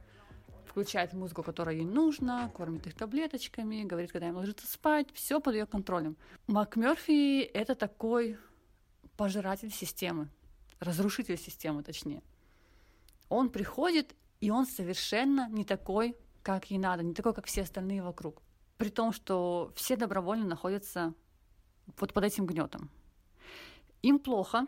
[0.64, 5.54] включает музыку, которая ей нужна, кормит их таблеточками, говорит, когда им ложиться спать, все под
[5.54, 6.16] ее контролем.
[6.46, 8.38] МакМерфи— это такой
[9.16, 10.28] пожиратель системы,
[10.78, 12.22] разрушитель системы, точнее.
[13.28, 18.04] Он приходит, и он совершенно не такой, как ей надо, не такой, как все остальные
[18.04, 18.40] вокруг.
[18.78, 21.12] При том, что все добровольно находятся
[21.98, 22.90] вот под этим гнетом.
[24.02, 24.66] Им плохо,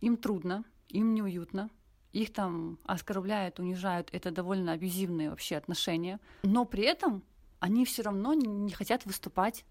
[0.00, 1.70] им трудно, им неуютно,
[2.12, 7.22] их там оскорбляют, унижают, это довольно абьюзивные вообще отношения, но при этом
[7.60, 9.64] они все равно не- хотят выступать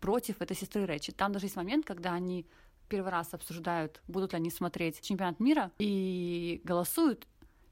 [0.00, 1.12] против этой сестры Рэчи.
[1.12, 2.46] Там даже есть момент, когда они
[2.88, 7.26] первый раз обсуждают, будут ли они смотреть чемпионат мира, и голосуют,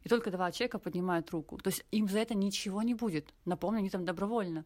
[0.05, 1.59] и только два человека поднимают руку.
[1.59, 3.33] То есть им за это ничего не будет.
[3.45, 4.65] Напомню, они там добровольно.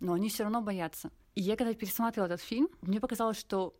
[0.00, 1.10] Но они все равно боятся.
[1.34, 3.74] И я когда пересматривала этот фильм, мне показалось, что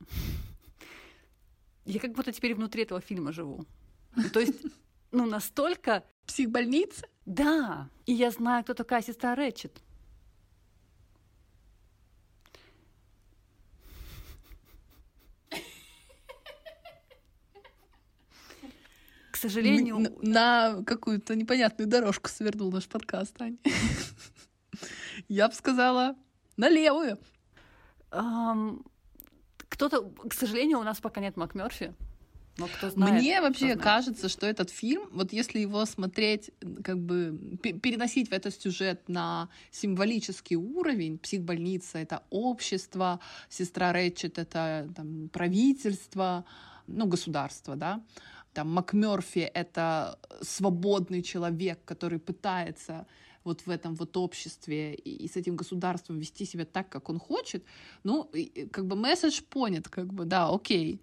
[1.84, 3.66] я как будто теперь внутри этого фильма живу.
[4.16, 4.62] Ну, То есть,
[5.10, 6.04] ну, настолько...
[6.26, 7.06] Психбольница?
[7.26, 9.82] Да, и я знаю, кто такая сестра Рэтчет.
[19.30, 23.58] К сожалению, Н- На какую-то непонятную дорожку свернул наш подкаст, Ань.
[25.28, 26.16] Я бы сказала,
[26.56, 27.18] на левую.
[29.68, 31.94] Кто-то, к сожалению, у нас пока нет МакМерфи.
[32.58, 33.80] Но кто знает, Мне вообще знает.
[33.80, 36.50] кажется, что этот фильм, вот если его смотреть,
[36.84, 44.36] как бы пе- переносить в этот сюжет на символический уровень, психбольница— это общество, сестра Рэтчет—
[44.38, 46.44] это там, правительство,
[46.86, 48.02] ну, государство, да,
[48.52, 53.06] там МакМёрфи— это свободный человек, который пытается
[53.44, 57.18] вот в этом вот обществе и, и с этим государством вести себя так, как он
[57.18, 57.64] хочет,
[58.04, 61.00] ну, и- как бы месседж понят, как бы, да, окей.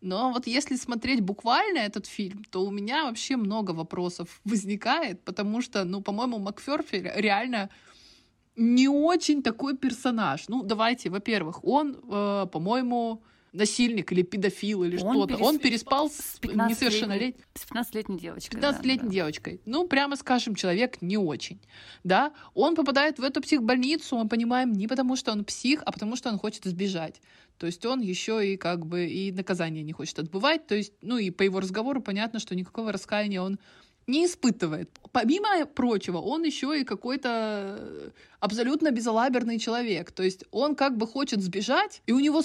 [0.00, 5.62] Но вот если смотреть буквально этот фильм, то у меня вообще много вопросов возникает, потому
[5.62, 7.68] что, ну, по-моему, Макферфи ре- реально
[8.56, 10.48] не очень такой персонаж.
[10.48, 13.22] Ну, давайте, во-первых, он, э, по-моему,
[13.54, 15.42] насильник или педофил или Он что-то.
[15.42, 18.60] Он перес- переспал с с 15-летней несовершеннолетней С 15-летней девочкой.
[18.60, 19.14] да, 15-летней да.
[19.14, 19.60] девочкой.
[19.64, 21.60] Ну, прямо скажем, человек не очень.
[22.02, 26.16] Да, он попадает в эту психбольницу, мы понимаем, не потому что он псих, а потому
[26.16, 27.20] что он хочет сбежать.
[27.58, 30.66] То есть он еще и как бы и наказание не хочет отбывать.
[30.66, 33.58] То есть, ну и по его разговору понятно, что никакого раскаяния он
[34.06, 34.90] не испытывает.
[35.12, 40.10] Помимо прочего, он еще и какой-то э, абсолютно безалаберный человек.
[40.12, 42.42] То есть он как бы хочет сбежать, и у него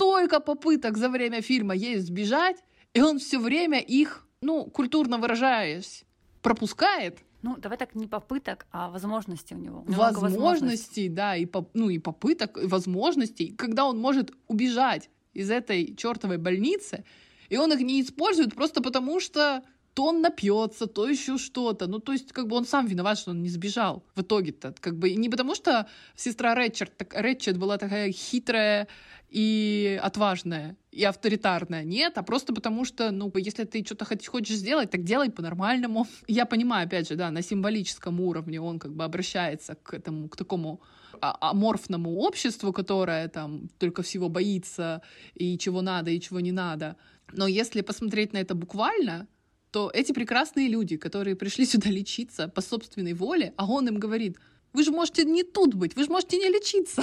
[0.00, 2.56] столько попыток за время фильма есть сбежать,
[2.94, 6.04] и он все время их, ну, культурно выражаясь,
[6.40, 7.18] пропускает.
[7.42, 9.84] Ну, давай так, не попыток, а возможности у него.
[9.86, 10.20] Возможностей.
[10.22, 15.94] возможностей, да, и, поп- ну, и попыток, и возможностей, когда он может убежать из этой
[15.94, 17.04] чертовой больницы,
[17.50, 19.62] и он их не использует просто потому, что
[19.94, 21.86] то он напьется, то еще что-то.
[21.86, 24.74] Ну, то есть, как бы он сам виноват, что он не сбежал в итоге-то.
[24.80, 28.86] Как бы не потому, что сестра Рэтчет, так, Рэтчет была такая хитрая
[29.30, 31.84] и отважная, и авторитарная.
[31.84, 36.06] Нет, а просто потому что, ну, если ты что-то хочешь сделать, так делай по-нормальному.
[36.28, 40.36] Я понимаю, опять же, да, на символическом уровне он как бы обращается к этому, к
[40.36, 40.80] такому
[41.20, 45.02] а- аморфному обществу, которое там только всего боится,
[45.34, 46.96] и чего надо, и чего не надо.
[47.32, 49.28] Но если посмотреть на это буквально,
[49.70, 54.36] то эти прекрасные люди, которые пришли сюда лечиться по собственной воле, а он им говорит,
[54.72, 57.02] вы же можете не тут быть, вы же можете не лечиться.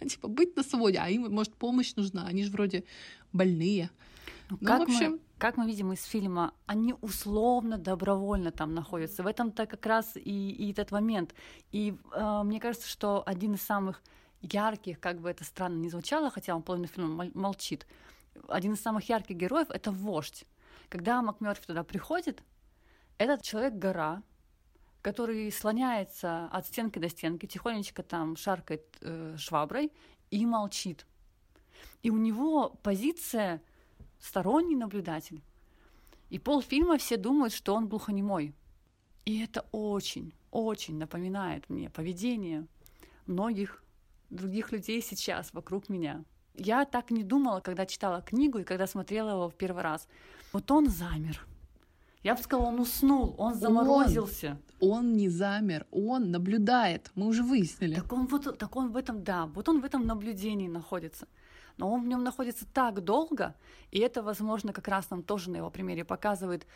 [0.08, 2.84] Типа быть на своде, а им, может, помощь нужна, они же вроде
[3.32, 3.90] больные.
[4.50, 8.74] Ну, Ну, как, в общем- мы, как мы видим из фильма, они условно добровольно там
[8.74, 9.22] находятся.
[9.22, 11.34] В этом-то как раз и, и этот момент.
[11.70, 14.02] И э, мне кажется, что один из самых
[14.42, 17.86] ярких, как бы это странно ни звучало, хотя он половину фильма мол- молчит,
[18.48, 20.44] один из самых ярких героев— это вождь.
[20.90, 22.42] Когда МакМёрфи туда приходит,
[23.16, 24.24] этот человек-гора,
[25.02, 29.92] который слоняется от стенки до стенки, тихонечко там шаркает э, шваброй
[30.30, 31.06] и молчит.
[32.02, 33.62] И у него позиция
[34.18, 35.42] сторонний наблюдатель.
[36.28, 38.52] И полфильма все думают, что он глухонемой.
[39.24, 42.66] И это очень, очень напоминает мне поведение
[43.26, 43.84] многих
[44.28, 46.24] других людей сейчас вокруг меня.
[46.54, 50.08] Я так не думала, когда читала книгу и когда смотрела его в первый раз.
[50.52, 51.46] Вот он замер.
[52.22, 54.58] Я бы сказала, он уснул, он заморозился.
[54.78, 57.10] Он не замер, он наблюдает.
[57.14, 57.94] Мы уже выяснили.
[57.94, 61.26] Так он, вот, так он в этом, да, вот он в этом наблюдении находится.
[61.78, 63.54] Но он в нем находится так долго,
[63.90, 66.66] и это, возможно, как раз нам тоже на его примере показывает,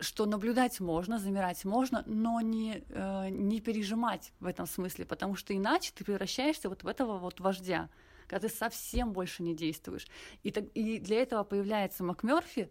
[0.00, 5.56] что наблюдать можно, замирать можно, но не, э, не пережимать в этом смысле, потому что
[5.56, 7.88] иначе ты превращаешься вот в этого вот вождя,
[8.26, 10.06] когда ты совсем больше не действуешь.
[10.42, 12.70] И, так, и для этого появляется МакМёрфи,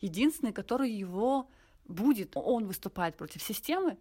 [0.00, 1.48] единственный, который его
[1.86, 2.32] будет.
[2.34, 3.96] Он выступает против системы,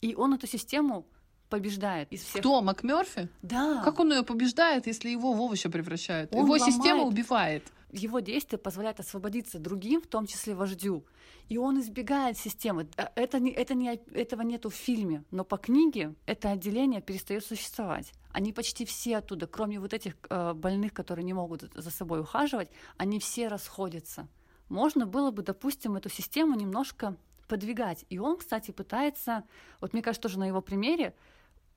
[0.00, 1.06] и он эту систему
[1.48, 2.40] побеждает из всех.
[2.40, 3.28] Кто, МакМёрфи?
[3.42, 3.82] Да.
[3.84, 6.34] Как он ее побеждает, если его в овоща превращают?
[6.34, 7.12] Он его система ломает.
[7.12, 7.72] убивает.
[7.90, 11.04] Его действия позволяют освободиться другим, в том числе вождю.
[11.48, 12.88] И он избегает системы.
[12.96, 17.44] Э, Это не, это не, этого нету в фильме, но по книге это отделение перестает
[17.44, 18.12] существовать.
[18.32, 22.70] Они почти все оттуда, кроме вот этих э, больных, которые не могут за собой ухаживать,
[22.96, 24.28] они все расходятся.
[24.68, 27.16] Можно было бы, допустим, эту систему немножко
[27.46, 28.04] подвигать.
[28.08, 29.44] И он, кстати, пытается,
[29.80, 31.14] вот мне кажется, тоже на его примере,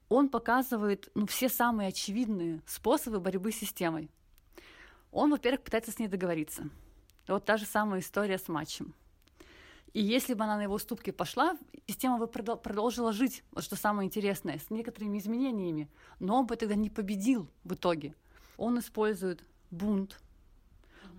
[0.09, 4.09] он показывает ну, все самые очевидные способы борьбы с системой.
[5.11, 6.69] Он, во-первых, пытается с ней договориться.
[7.27, 8.93] Вот та же самая история с матчем.
[9.93, 13.75] И если бы она на его уступки пошла, система бы продол- продолжила жить, вот что
[13.75, 15.89] самое интересное, с некоторыми изменениями.
[16.19, 18.13] Но он бы тогда не победил в итоге.
[18.57, 20.19] Он использует бунт,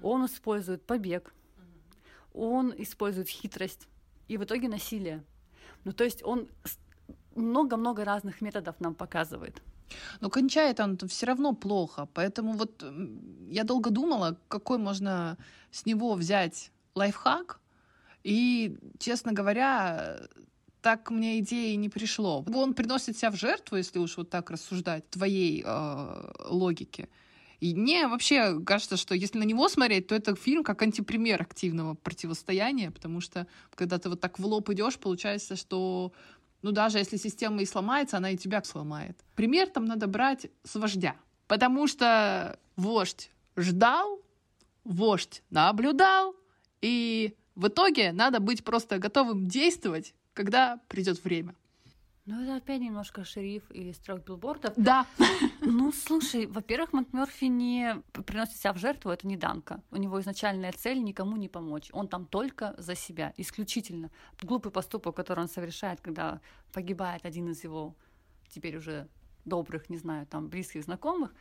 [0.02, 1.34] он использует побег,
[2.32, 3.88] он использует хитрость
[4.28, 5.24] и в итоге насилие.
[5.84, 6.48] Ну, то есть он
[7.34, 9.62] много-много разных методов нам показывает.
[10.20, 12.08] Но кончает он все равно плохо.
[12.14, 12.84] Поэтому вот
[13.50, 15.36] я долго думала, какой можно
[15.70, 17.60] с него взять лайфхак.
[18.24, 20.18] И, честно говоря,
[20.82, 22.44] так мне идеи не пришло.
[22.54, 27.08] Он приносит себя в жертву, если уж вот так рассуждать, твоей э, логике.
[27.60, 31.94] И мне вообще кажется, что если на него смотреть, то это фильм как антипример активного
[31.94, 36.12] противостояния, потому что когда ты вот так в лоб идешь, получается, что
[36.62, 39.18] ну, даже если система и сломается, она и тебя сломает.
[39.36, 41.16] Пример там надо брать с вождя.
[41.46, 44.20] Потому что вождь ждал,
[44.84, 46.34] вождь наблюдал,
[46.80, 51.54] и в итоге надо быть просто готовым действовать, когда придет время.
[52.30, 54.74] Ну, это опять немножко шериф или строк билбордов.
[54.76, 55.06] Да.
[55.60, 59.80] Ну, слушай, во-первых, МакМёрфи не приносит себя в жертву, это не Данка.
[59.90, 61.88] У него изначальная цель никому не помочь.
[61.92, 64.10] Он там только за себя, исключительно.
[64.42, 66.40] Глупый поступок, который он совершает, когда
[66.72, 67.94] погибает один из его
[68.50, 69.08] теперь уже
[69.46, 71.34] добрых, не знаю, там, близких знакомых,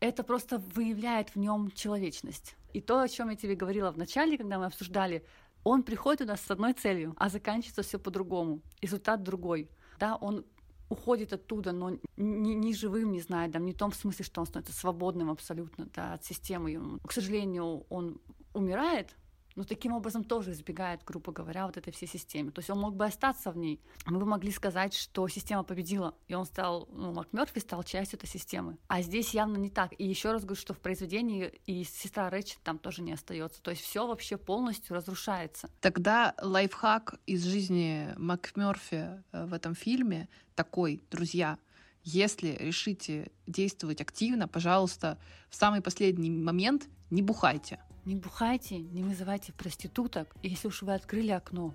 [0.00, 2.56] это просто выявляет в нем человечность.
[2.74, 5.24] И то, о чем я тебе говорила в начале, когда мы обсуждали,
[5.64, 8.60] он приходит у нас с одной целью, а заканчивается все по-другому.
[8.80, 9.68] Результат другой.
[9.98, 10.44] Да, он
[10.88, 14.46] уходит оттуда, но не, не живым, не знаю, да, не в том смысле, что он
[14.46, 17.00] становится свободным абсолютно да, от системы.
[17.06, 18.20] К сожалению, он
[18.52, 19.16] умирает,
[19.54, 22.50] но таким образом тоже избегает, грубо говоря, вот этой всей системы.
[22.52, 23.80] То есть он мог бы остаться в ней.
[24.06, 28.28] Мы бы могли сказать, что система победила, и он стал, ну, МакМёрфи стал частью этой
[28.28, 28.78] системы.
[28.88, 29.92] А здесь явно не так.
[29.98, 33.62] И еще раз говорю, что в произведении и сестра Рэчет там тоже не остается.
[33.62, 35.70] То есть все вообще полностью разрушается.
[35.80, 41.58] Тогда лайфхак из жизни МакМёрфи э, в этом фильме такой, друзья,
[42.04, 45.18] если решите действовать активно, пожалуйста,
[45.50, 47.78] в самый последний момент не бухайте.
[48.04, 50.34] Не бухайте, не вызывайте проституток.
[50.42, 51.72] И если уж вы открыли окно,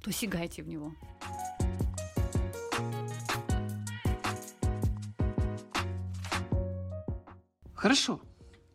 [0.00, 0.94] то сигайте в него.
[7.74, 8.20] Хорошо.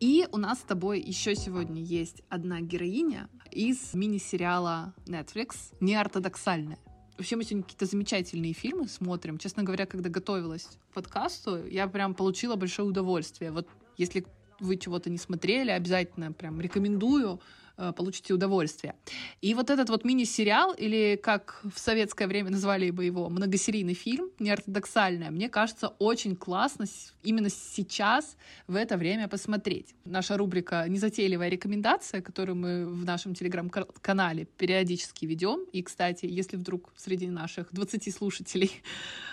[0.00, 6.78] И у нас с тобой еще сегодня есть одна героиня из мини-сериала Netflix «Неортодоксальная».
[7.16, 9.38] Вообще мы сегодня какие-то замечательные фильмы смотрим.
[9.38, 13.50] Честно говоря, когда готовилась к подкасту, я прям получила большое удовольствие.
[13.50, 14.26] Вот если
[14.62, 17.40] вы чего-то не смотрели, обязательно прям рекомендую.
[17.78, 18.94] Э, получите удовольствие.
[19.40, 24.30] И вот этот вот мини-сериал, или как в советское время назвали бы его, многосерийный фильм,
[24.38, 26.84] неортодоксальное, мне кажется, очень классно
[27.22, 29.94] именно сейчас, в это время посмотреть.
[30.04, 35.64] Наша рубрика «Незатейливая рекомендация», которую мы в нашем телеграм-канале периодически ведем.
[35.72, 38.70] И, кстати, если вдруг среди наших 20 слушателей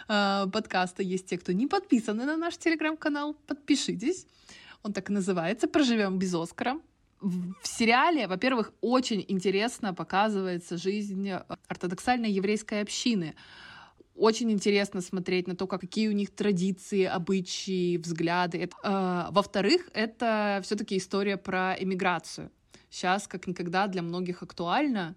[0.08, 4.26] э, подкаста есть те, кто не подписаны на наш телеграм-канал, подпишитесь.
[4.84, 6.80] Он так и называется «Проживем без Оскара»
[7.22, 11.30] в сериале, во-первых, очень интересно показывается жизнь
[11.68, 13.36] ортодоксальной еврейской общины.
[14.16, 18.70] Очень интересно смотреть на то, какие у них традиции, обычаи, взгляды.
[18.84, 22.52] Э, во-вторых, это все-таки история про эмиграцию.
[22.90, 25.16] Сейчас как никогда для многих актуально.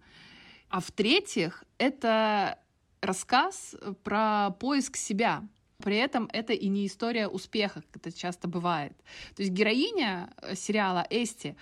[0.68, 2.58] А в-третьих, это
[3.00, 5.42] рассказ про поиск себя.
[5.82, 8.96] При этом это и не история успеха, как это часто бывает.
[9.34, 11.56] То есть героиня э, сериала Эсти,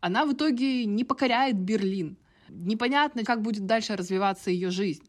[0.00, 2.16] она в итоге не покоряет Берлин.
[2.48, 5.04] Непонятно, как будет дальше развиваться ее жизнь.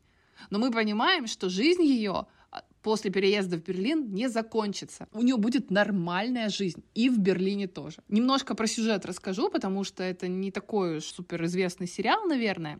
[0.49, 5.07] Но мы понимаем, что жизнь ее а, после переезда в Берлин не закончится.
[5.11, 6.83] У нее будет нормальная жизнь.
[6.93, 7.97] И в Берлине тоже.
[8.07, 12.79] Немножко про сюжет расскажу, потому что это не такой уж суперизвестный сериал, наверное.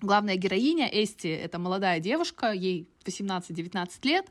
[0.00, 4.26] Главная героиня Эсти— это молодая девушка, ей 18-19 лет.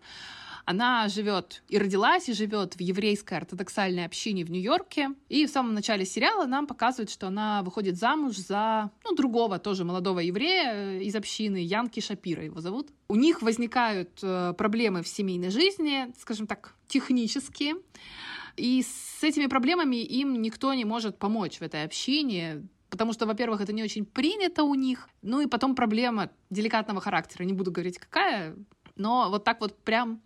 [0.65, 5.12] Она живет и родилась, и живет в еврейской ортодоксальной общине в Нью-Йорке.
[5.30, 9.86] И в самом начале сериала нам показывают, что она выходит замуж за ну, другого тоже
[9.86, 12.89] молодого еврея из общины, Янки Шапира его зовут.
[13.08, 17.75] У них возникают э, проблемы в семейной жизни, скажем так, технические.
[18.58, 23.62] И с этими проблемами им никто не может помочь в этой общине, потому что, во-первых,
[23.62, 27.99] это не очень принято у них, ну и потом проблема деликатного характера, не буду говорить
[27.99, 28.56] какая,
[28.95, 30.21] но вот так вот прям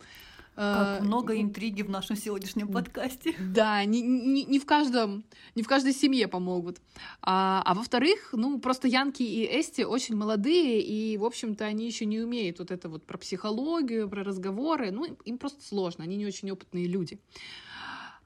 [0.59, 3.33] как э, много интриги в нашем сегодняшнем подкасте.
[3.39, 5.23] Да, не, не, не в каждом,
[5.55, 6.81] не в каждой семье помогут.
[7.21, 12.05] А, а во-вторых, ну просто Янки и Эсти очень молодые, и, в общем-то, они еще
[12.05, 14.91] не умеют вот это вот про психологию, про разговоры.
[14.91, 17.19] Ну, им просто сложно, они не очень опытные люди.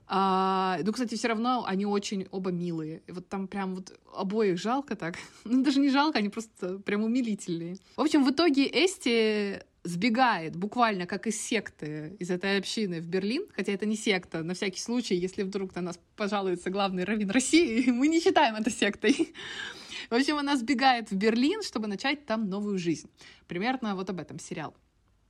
[0.08, 3.02] А, ну, кстати, все равно они очень оба милые.
[3.08, 5.16] И вот там прям вот обоих жалко так.
[5.46, 7.78] Ну, даже не жалко, они просто прям умилительные.
[7.96, 13.46] В общем, в итоге Эсти сбегает буквально как из секты, из этой общины в Берлин,
[13.56, 17.90] хотя это не секта, на всякий случай, если вдруг на нас пожалуется главный раввин России,
[17.92, 19.34] мы не считаем это сектой.
[20.10, 23.10] В общем, она сбегает в Берлин, чтобы начать там новую жизнь.
[23.48, 24.76] Примерно вот об этом сериал.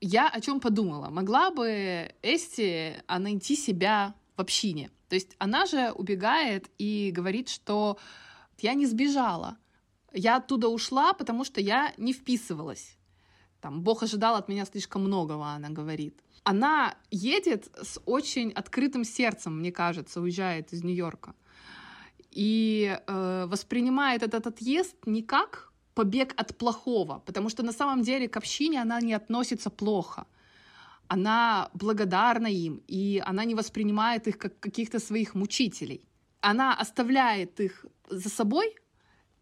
[0.02, 1.10] Я о чем подумала?
[1.10, 4.90] Могла бы Эсти а, найти себя в общине?
[5.10, 7.98] То есть она же убегает и говорит, что
[8.60, 9.58] я не сбежала.
[10.12, 12.98] Я оттуда ушла, потому что я не вписывалась.
[13.64, 16.14] Там, Бог ожидал от меня слишком многого, она говорит.
[16.44, 21.34] Она едет с очень открытым сердцем, мне кажется, уезжает из Нью-Йорка.
[22.36, 28.28] И э, воспринимает этот отъезд не как побег от плохого, потому что на самом деле
[28.28, 30.26] к общине она не относится плохо.
[31.08, 36.02] Она благодарна им, и она не воспринимает их как каких-то своих мучителей.
[36.42, 38.76] Она оставляет их за собой,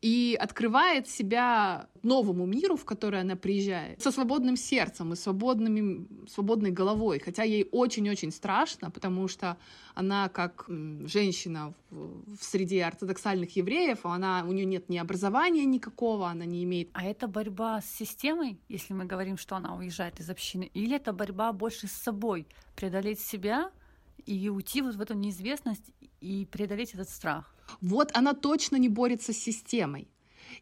[0.01, 6.71] и открывает себя новому миру, в который она приезжает, со свободным сердцем и свободными, свободной
[6.71, 7.19] головой.
[7.19, 9.57] Хотя ей очень-очень страшно, потому что
[9.93, 10.65] она как
[11.05, 16.63] женщина в, в среде ортодоксальных евреев, она, у нее нет ни образования никакого, она не
[16.63, 16.89] имеет...
[16.93, 21.13] А это борьба с системой, если мы говорим, что она уезжает из общины, или это
[21.13, 23.69] борьба больше с собой, преодолеть себя
[24.25, 27.50] и уйти вот в эту неизвестность и преодолеть этот страх?
[27.79, 30.07] Вот она точно не борется с системой.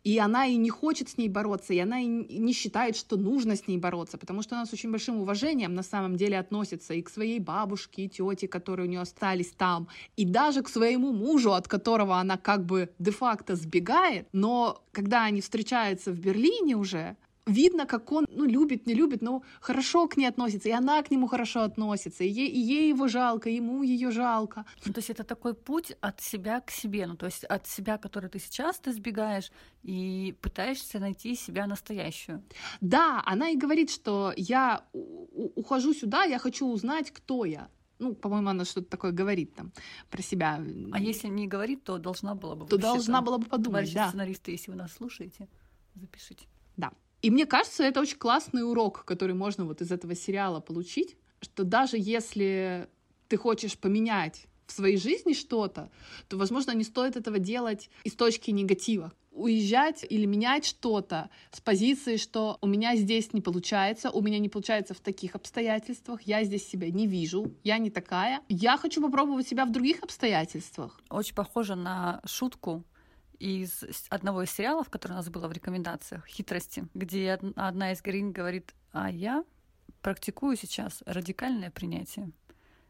[0.03, 3.55] И она и не хочет с ней бороться, и она и не считает, что нужно
[3.55, 7.01] с ней бороться, потому что она с очень большим уважением на самом деле относится и
[7.01, 11.53] к своей бабушке, и тете, которые у нее остались там, и даже к своему мужу,
[11.53, 14.27] от которого она как бы де-факто сбегает.
[14.31, 17.17] Но когда они встречаются в Берлине уже,
[17.49, 21.11] видно, как он, ну, любит, не любит, но хорошо к ней относится, и она к
[21.11, 24.65] нему хорошо относится, и ей, и ей его жалко, ему ее жалко.
[24.85, 27.97] Ну, то есть это такой путь от себя к себе, ну, то есть от себя,
[27.97, 29.51] который ты сейчас ты сбегаешь,
[29.83, 32.43] и пытаешься найти себя настоящую.
[32.81, 37.69] Да, она и говорит, что я ухожу сюда, я хочу узнать, кто я.
[37.99, 39.71] Ну, по-моему, она что-то такое говорит там
[40.09, 40.63] про себя.
[40.91, 42.65] А если не говорит, то должна была бы.
[42.65, 44.07] То должна была бы подумать, да.
[44.07, 45.47] сценаристы, если вы нас слушаете,
[45.95, 46.45] запишите.
[46.77, 46.91] Да.
[47.21, 51.63] И мне кажется, это очень классный урок, который можно вот из этого сериала получить, что
[51.63, 52.87] даже если
[53.27, 55.89] ты хочешь поменять в своей жизни что-то,
[56.27, 59.11] то, возможно, не стоит этого делать из точки негатива.
[59.31, 64.49] уезжать или менять что-то с позиции, что у меня здесь не получается, у меня не
[64.49, 68.41] получается в таких обстоятельствах, я здесь себя не вижу, я не такая.
[68.49, 70.99] Я хочу попробовать себя в других обстоятельствах.
[71.09, 72.83] Очень похоже на шутку
[73.39, 78.31] из одного из сериалов, который у нас было в рекомендациях, «Хитрости», где одна из героинь
[78.31, 79.43] говорит, а я
[80.01, 82.31] практикую сейчас радикальное принятие.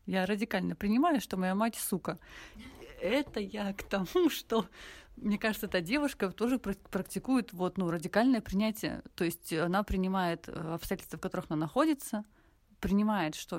[0.06, 2.18] Я радикально принимаю, что моя мать сука.
[3.02, 4.66] Это я к тому, что
[5.18, 9.04] мне кажется, эта девушка тоже практикует вот, ну, радикальное принятие.
[9.16, 12.24] То есть она принимает э, обстоятельства, в которых она находится,
[12.80, 13.58] принимает, что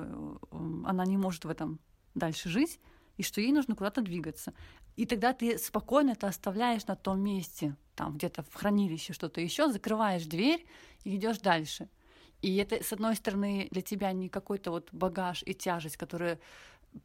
[0.51, 1.79] э, она не может в этом
[2.15, 2.79] дальше жить,
[3.17, 4.53] и что ей нужно куда-то двигаться.
[4.95, 9.71] И тогда ты спокойно это оставляешь на том месте, там где-то в хранилище что-то еще,
[9.71, 10.65] закрываешь дверь
[11.03, 11.89] и идешь дальше.
[12.41, 16.39] И это, с одной стороны, для тебя не какой-то вот багаж и тяжесть, которая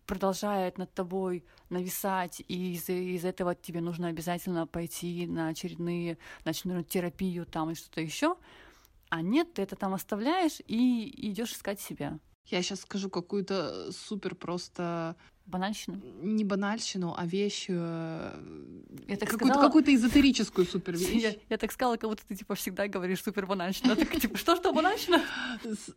[0.06, 6.50] продолжает над тобой нависать, и из- из этого тебе нужно обязательно пойти на очередные, на
[6.50, 8.36] очередную терапию там и что-то еще.
[9.08, 12.18] А нет, ты это там оставляешь и идешь искать себя.
[12.46, 15.16] Я сейчас скажу какую-то супер просто
[15.46, 16.00] Банальщину?
[16.22, 17.66] Не банальщину, а вещь...
[17.68, 18.32] Э,
[19.06, 19.66] я так какую-то, сказала...
[19.66, 21.22] какую-то эзотерическую супер вещь.
[21.22, 23.94] Я, я так сказала, как будто ты типа всегда говоришь супер банальщина.
[23.94, 25.22] Так, типа, что, что банальщина?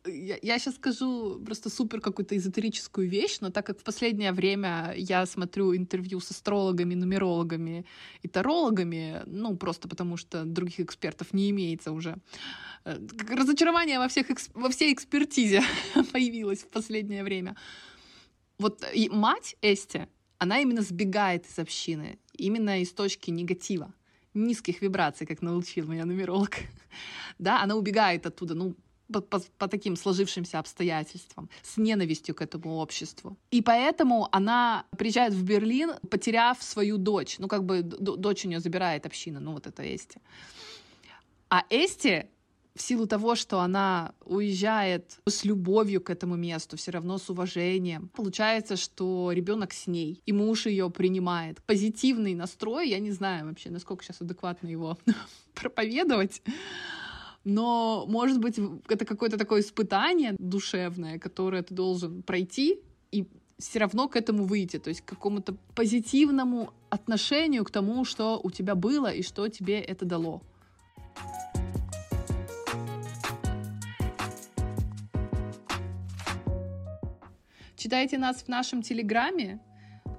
[0.06, 4.94] Я, я сейчас скажу просто супер какую-то эзотерическую вещь, но так как в последнее время
[4.96, 7.86] я смотрю интервью с астрологами, нумерологами
[8.22, 12.18] и тарологами, ну, просто потому что других экспертов не имеется уже,
[12.86, 13.00] э,
[13.36, 15.64] разочарование во, всех, во всей экспертизе
[16.12, 17.56] появилось в последнее время
[18.60, 20.08] вот и мать Эсти,
[20.38, 23.94] она именно сбегает из общины, именно из точки негатива,
[24.34, 26.58] низких вибраций, как научил меня нумеролог.
[27.40, 28.76] да, она убегает оттуда, ну,
[29.12, 33.38] по, по, по таким сложившимся обстоятельствам, с ненавистью к этому обществу.
[33.50, 37.40] И поэтому она приезжает в Берлин, потеряв свою дочь.
[37.40, 40.22] Ну, как бы дочь у нее забирает община, ну, вот это Эсти.
[41.50, 42.30] А Эсти
[42.80, 48.10] в силу того, что она уезжает с любовью к этому месту, все равно с уважением,
[48.16, 51.62] получается, что ребенок с ней, и муж ее принимает.
[51.66, 54.98] Позитивный настрой, я не знаю вообще, насколько сейчас адекватно его
[55.56, 56.42] проповедовать,
[57.44, 58.58] но, может быть,
[58.88, 62.80] это какое-то такое испытание душевное, которое ты должен пройти,
[63.12, 63.28] и
[63.58, 68.52] все равно к этому выйти, то есть к какому-то позитивному отношению к тому, что у
[68.52, 70.42] тебя было и что тебе это дало.
[77.80, 79.62] Читайте нас в нашем Телеграме.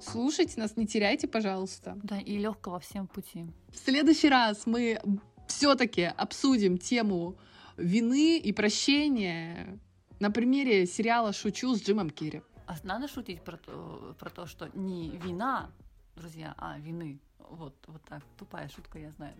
[0.01, 1.95] Слушайте нас, не теряйте, пожалуйста.
[2.01, 3.45] Да, и легкого всем пути.
[3.69, 4.99] В следующий раз мы
[5.47, 7.37] все-таки обсудим тему
[7.77, 9.79] вины и прощения
[10.19, 12.41] на примере сериала «Шучу» с Джимом Керри.
[12.65, 15.69] А надо шутить про то, про то, что не вина,
[16.15, 17.19] друзья, а вины.
[17.37, 18.23] Вот, вот так.
[18.39, 19.35] Тупая шутка, я знаю.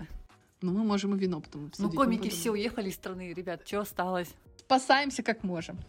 [0.62, 1.92] Ну, мы можем и вино потом обсудить.
[1.92, 4.30] Ну, комики все уехали из страны, ребят, что осталось?
[4.60, 5.80] Спасаемся как можем.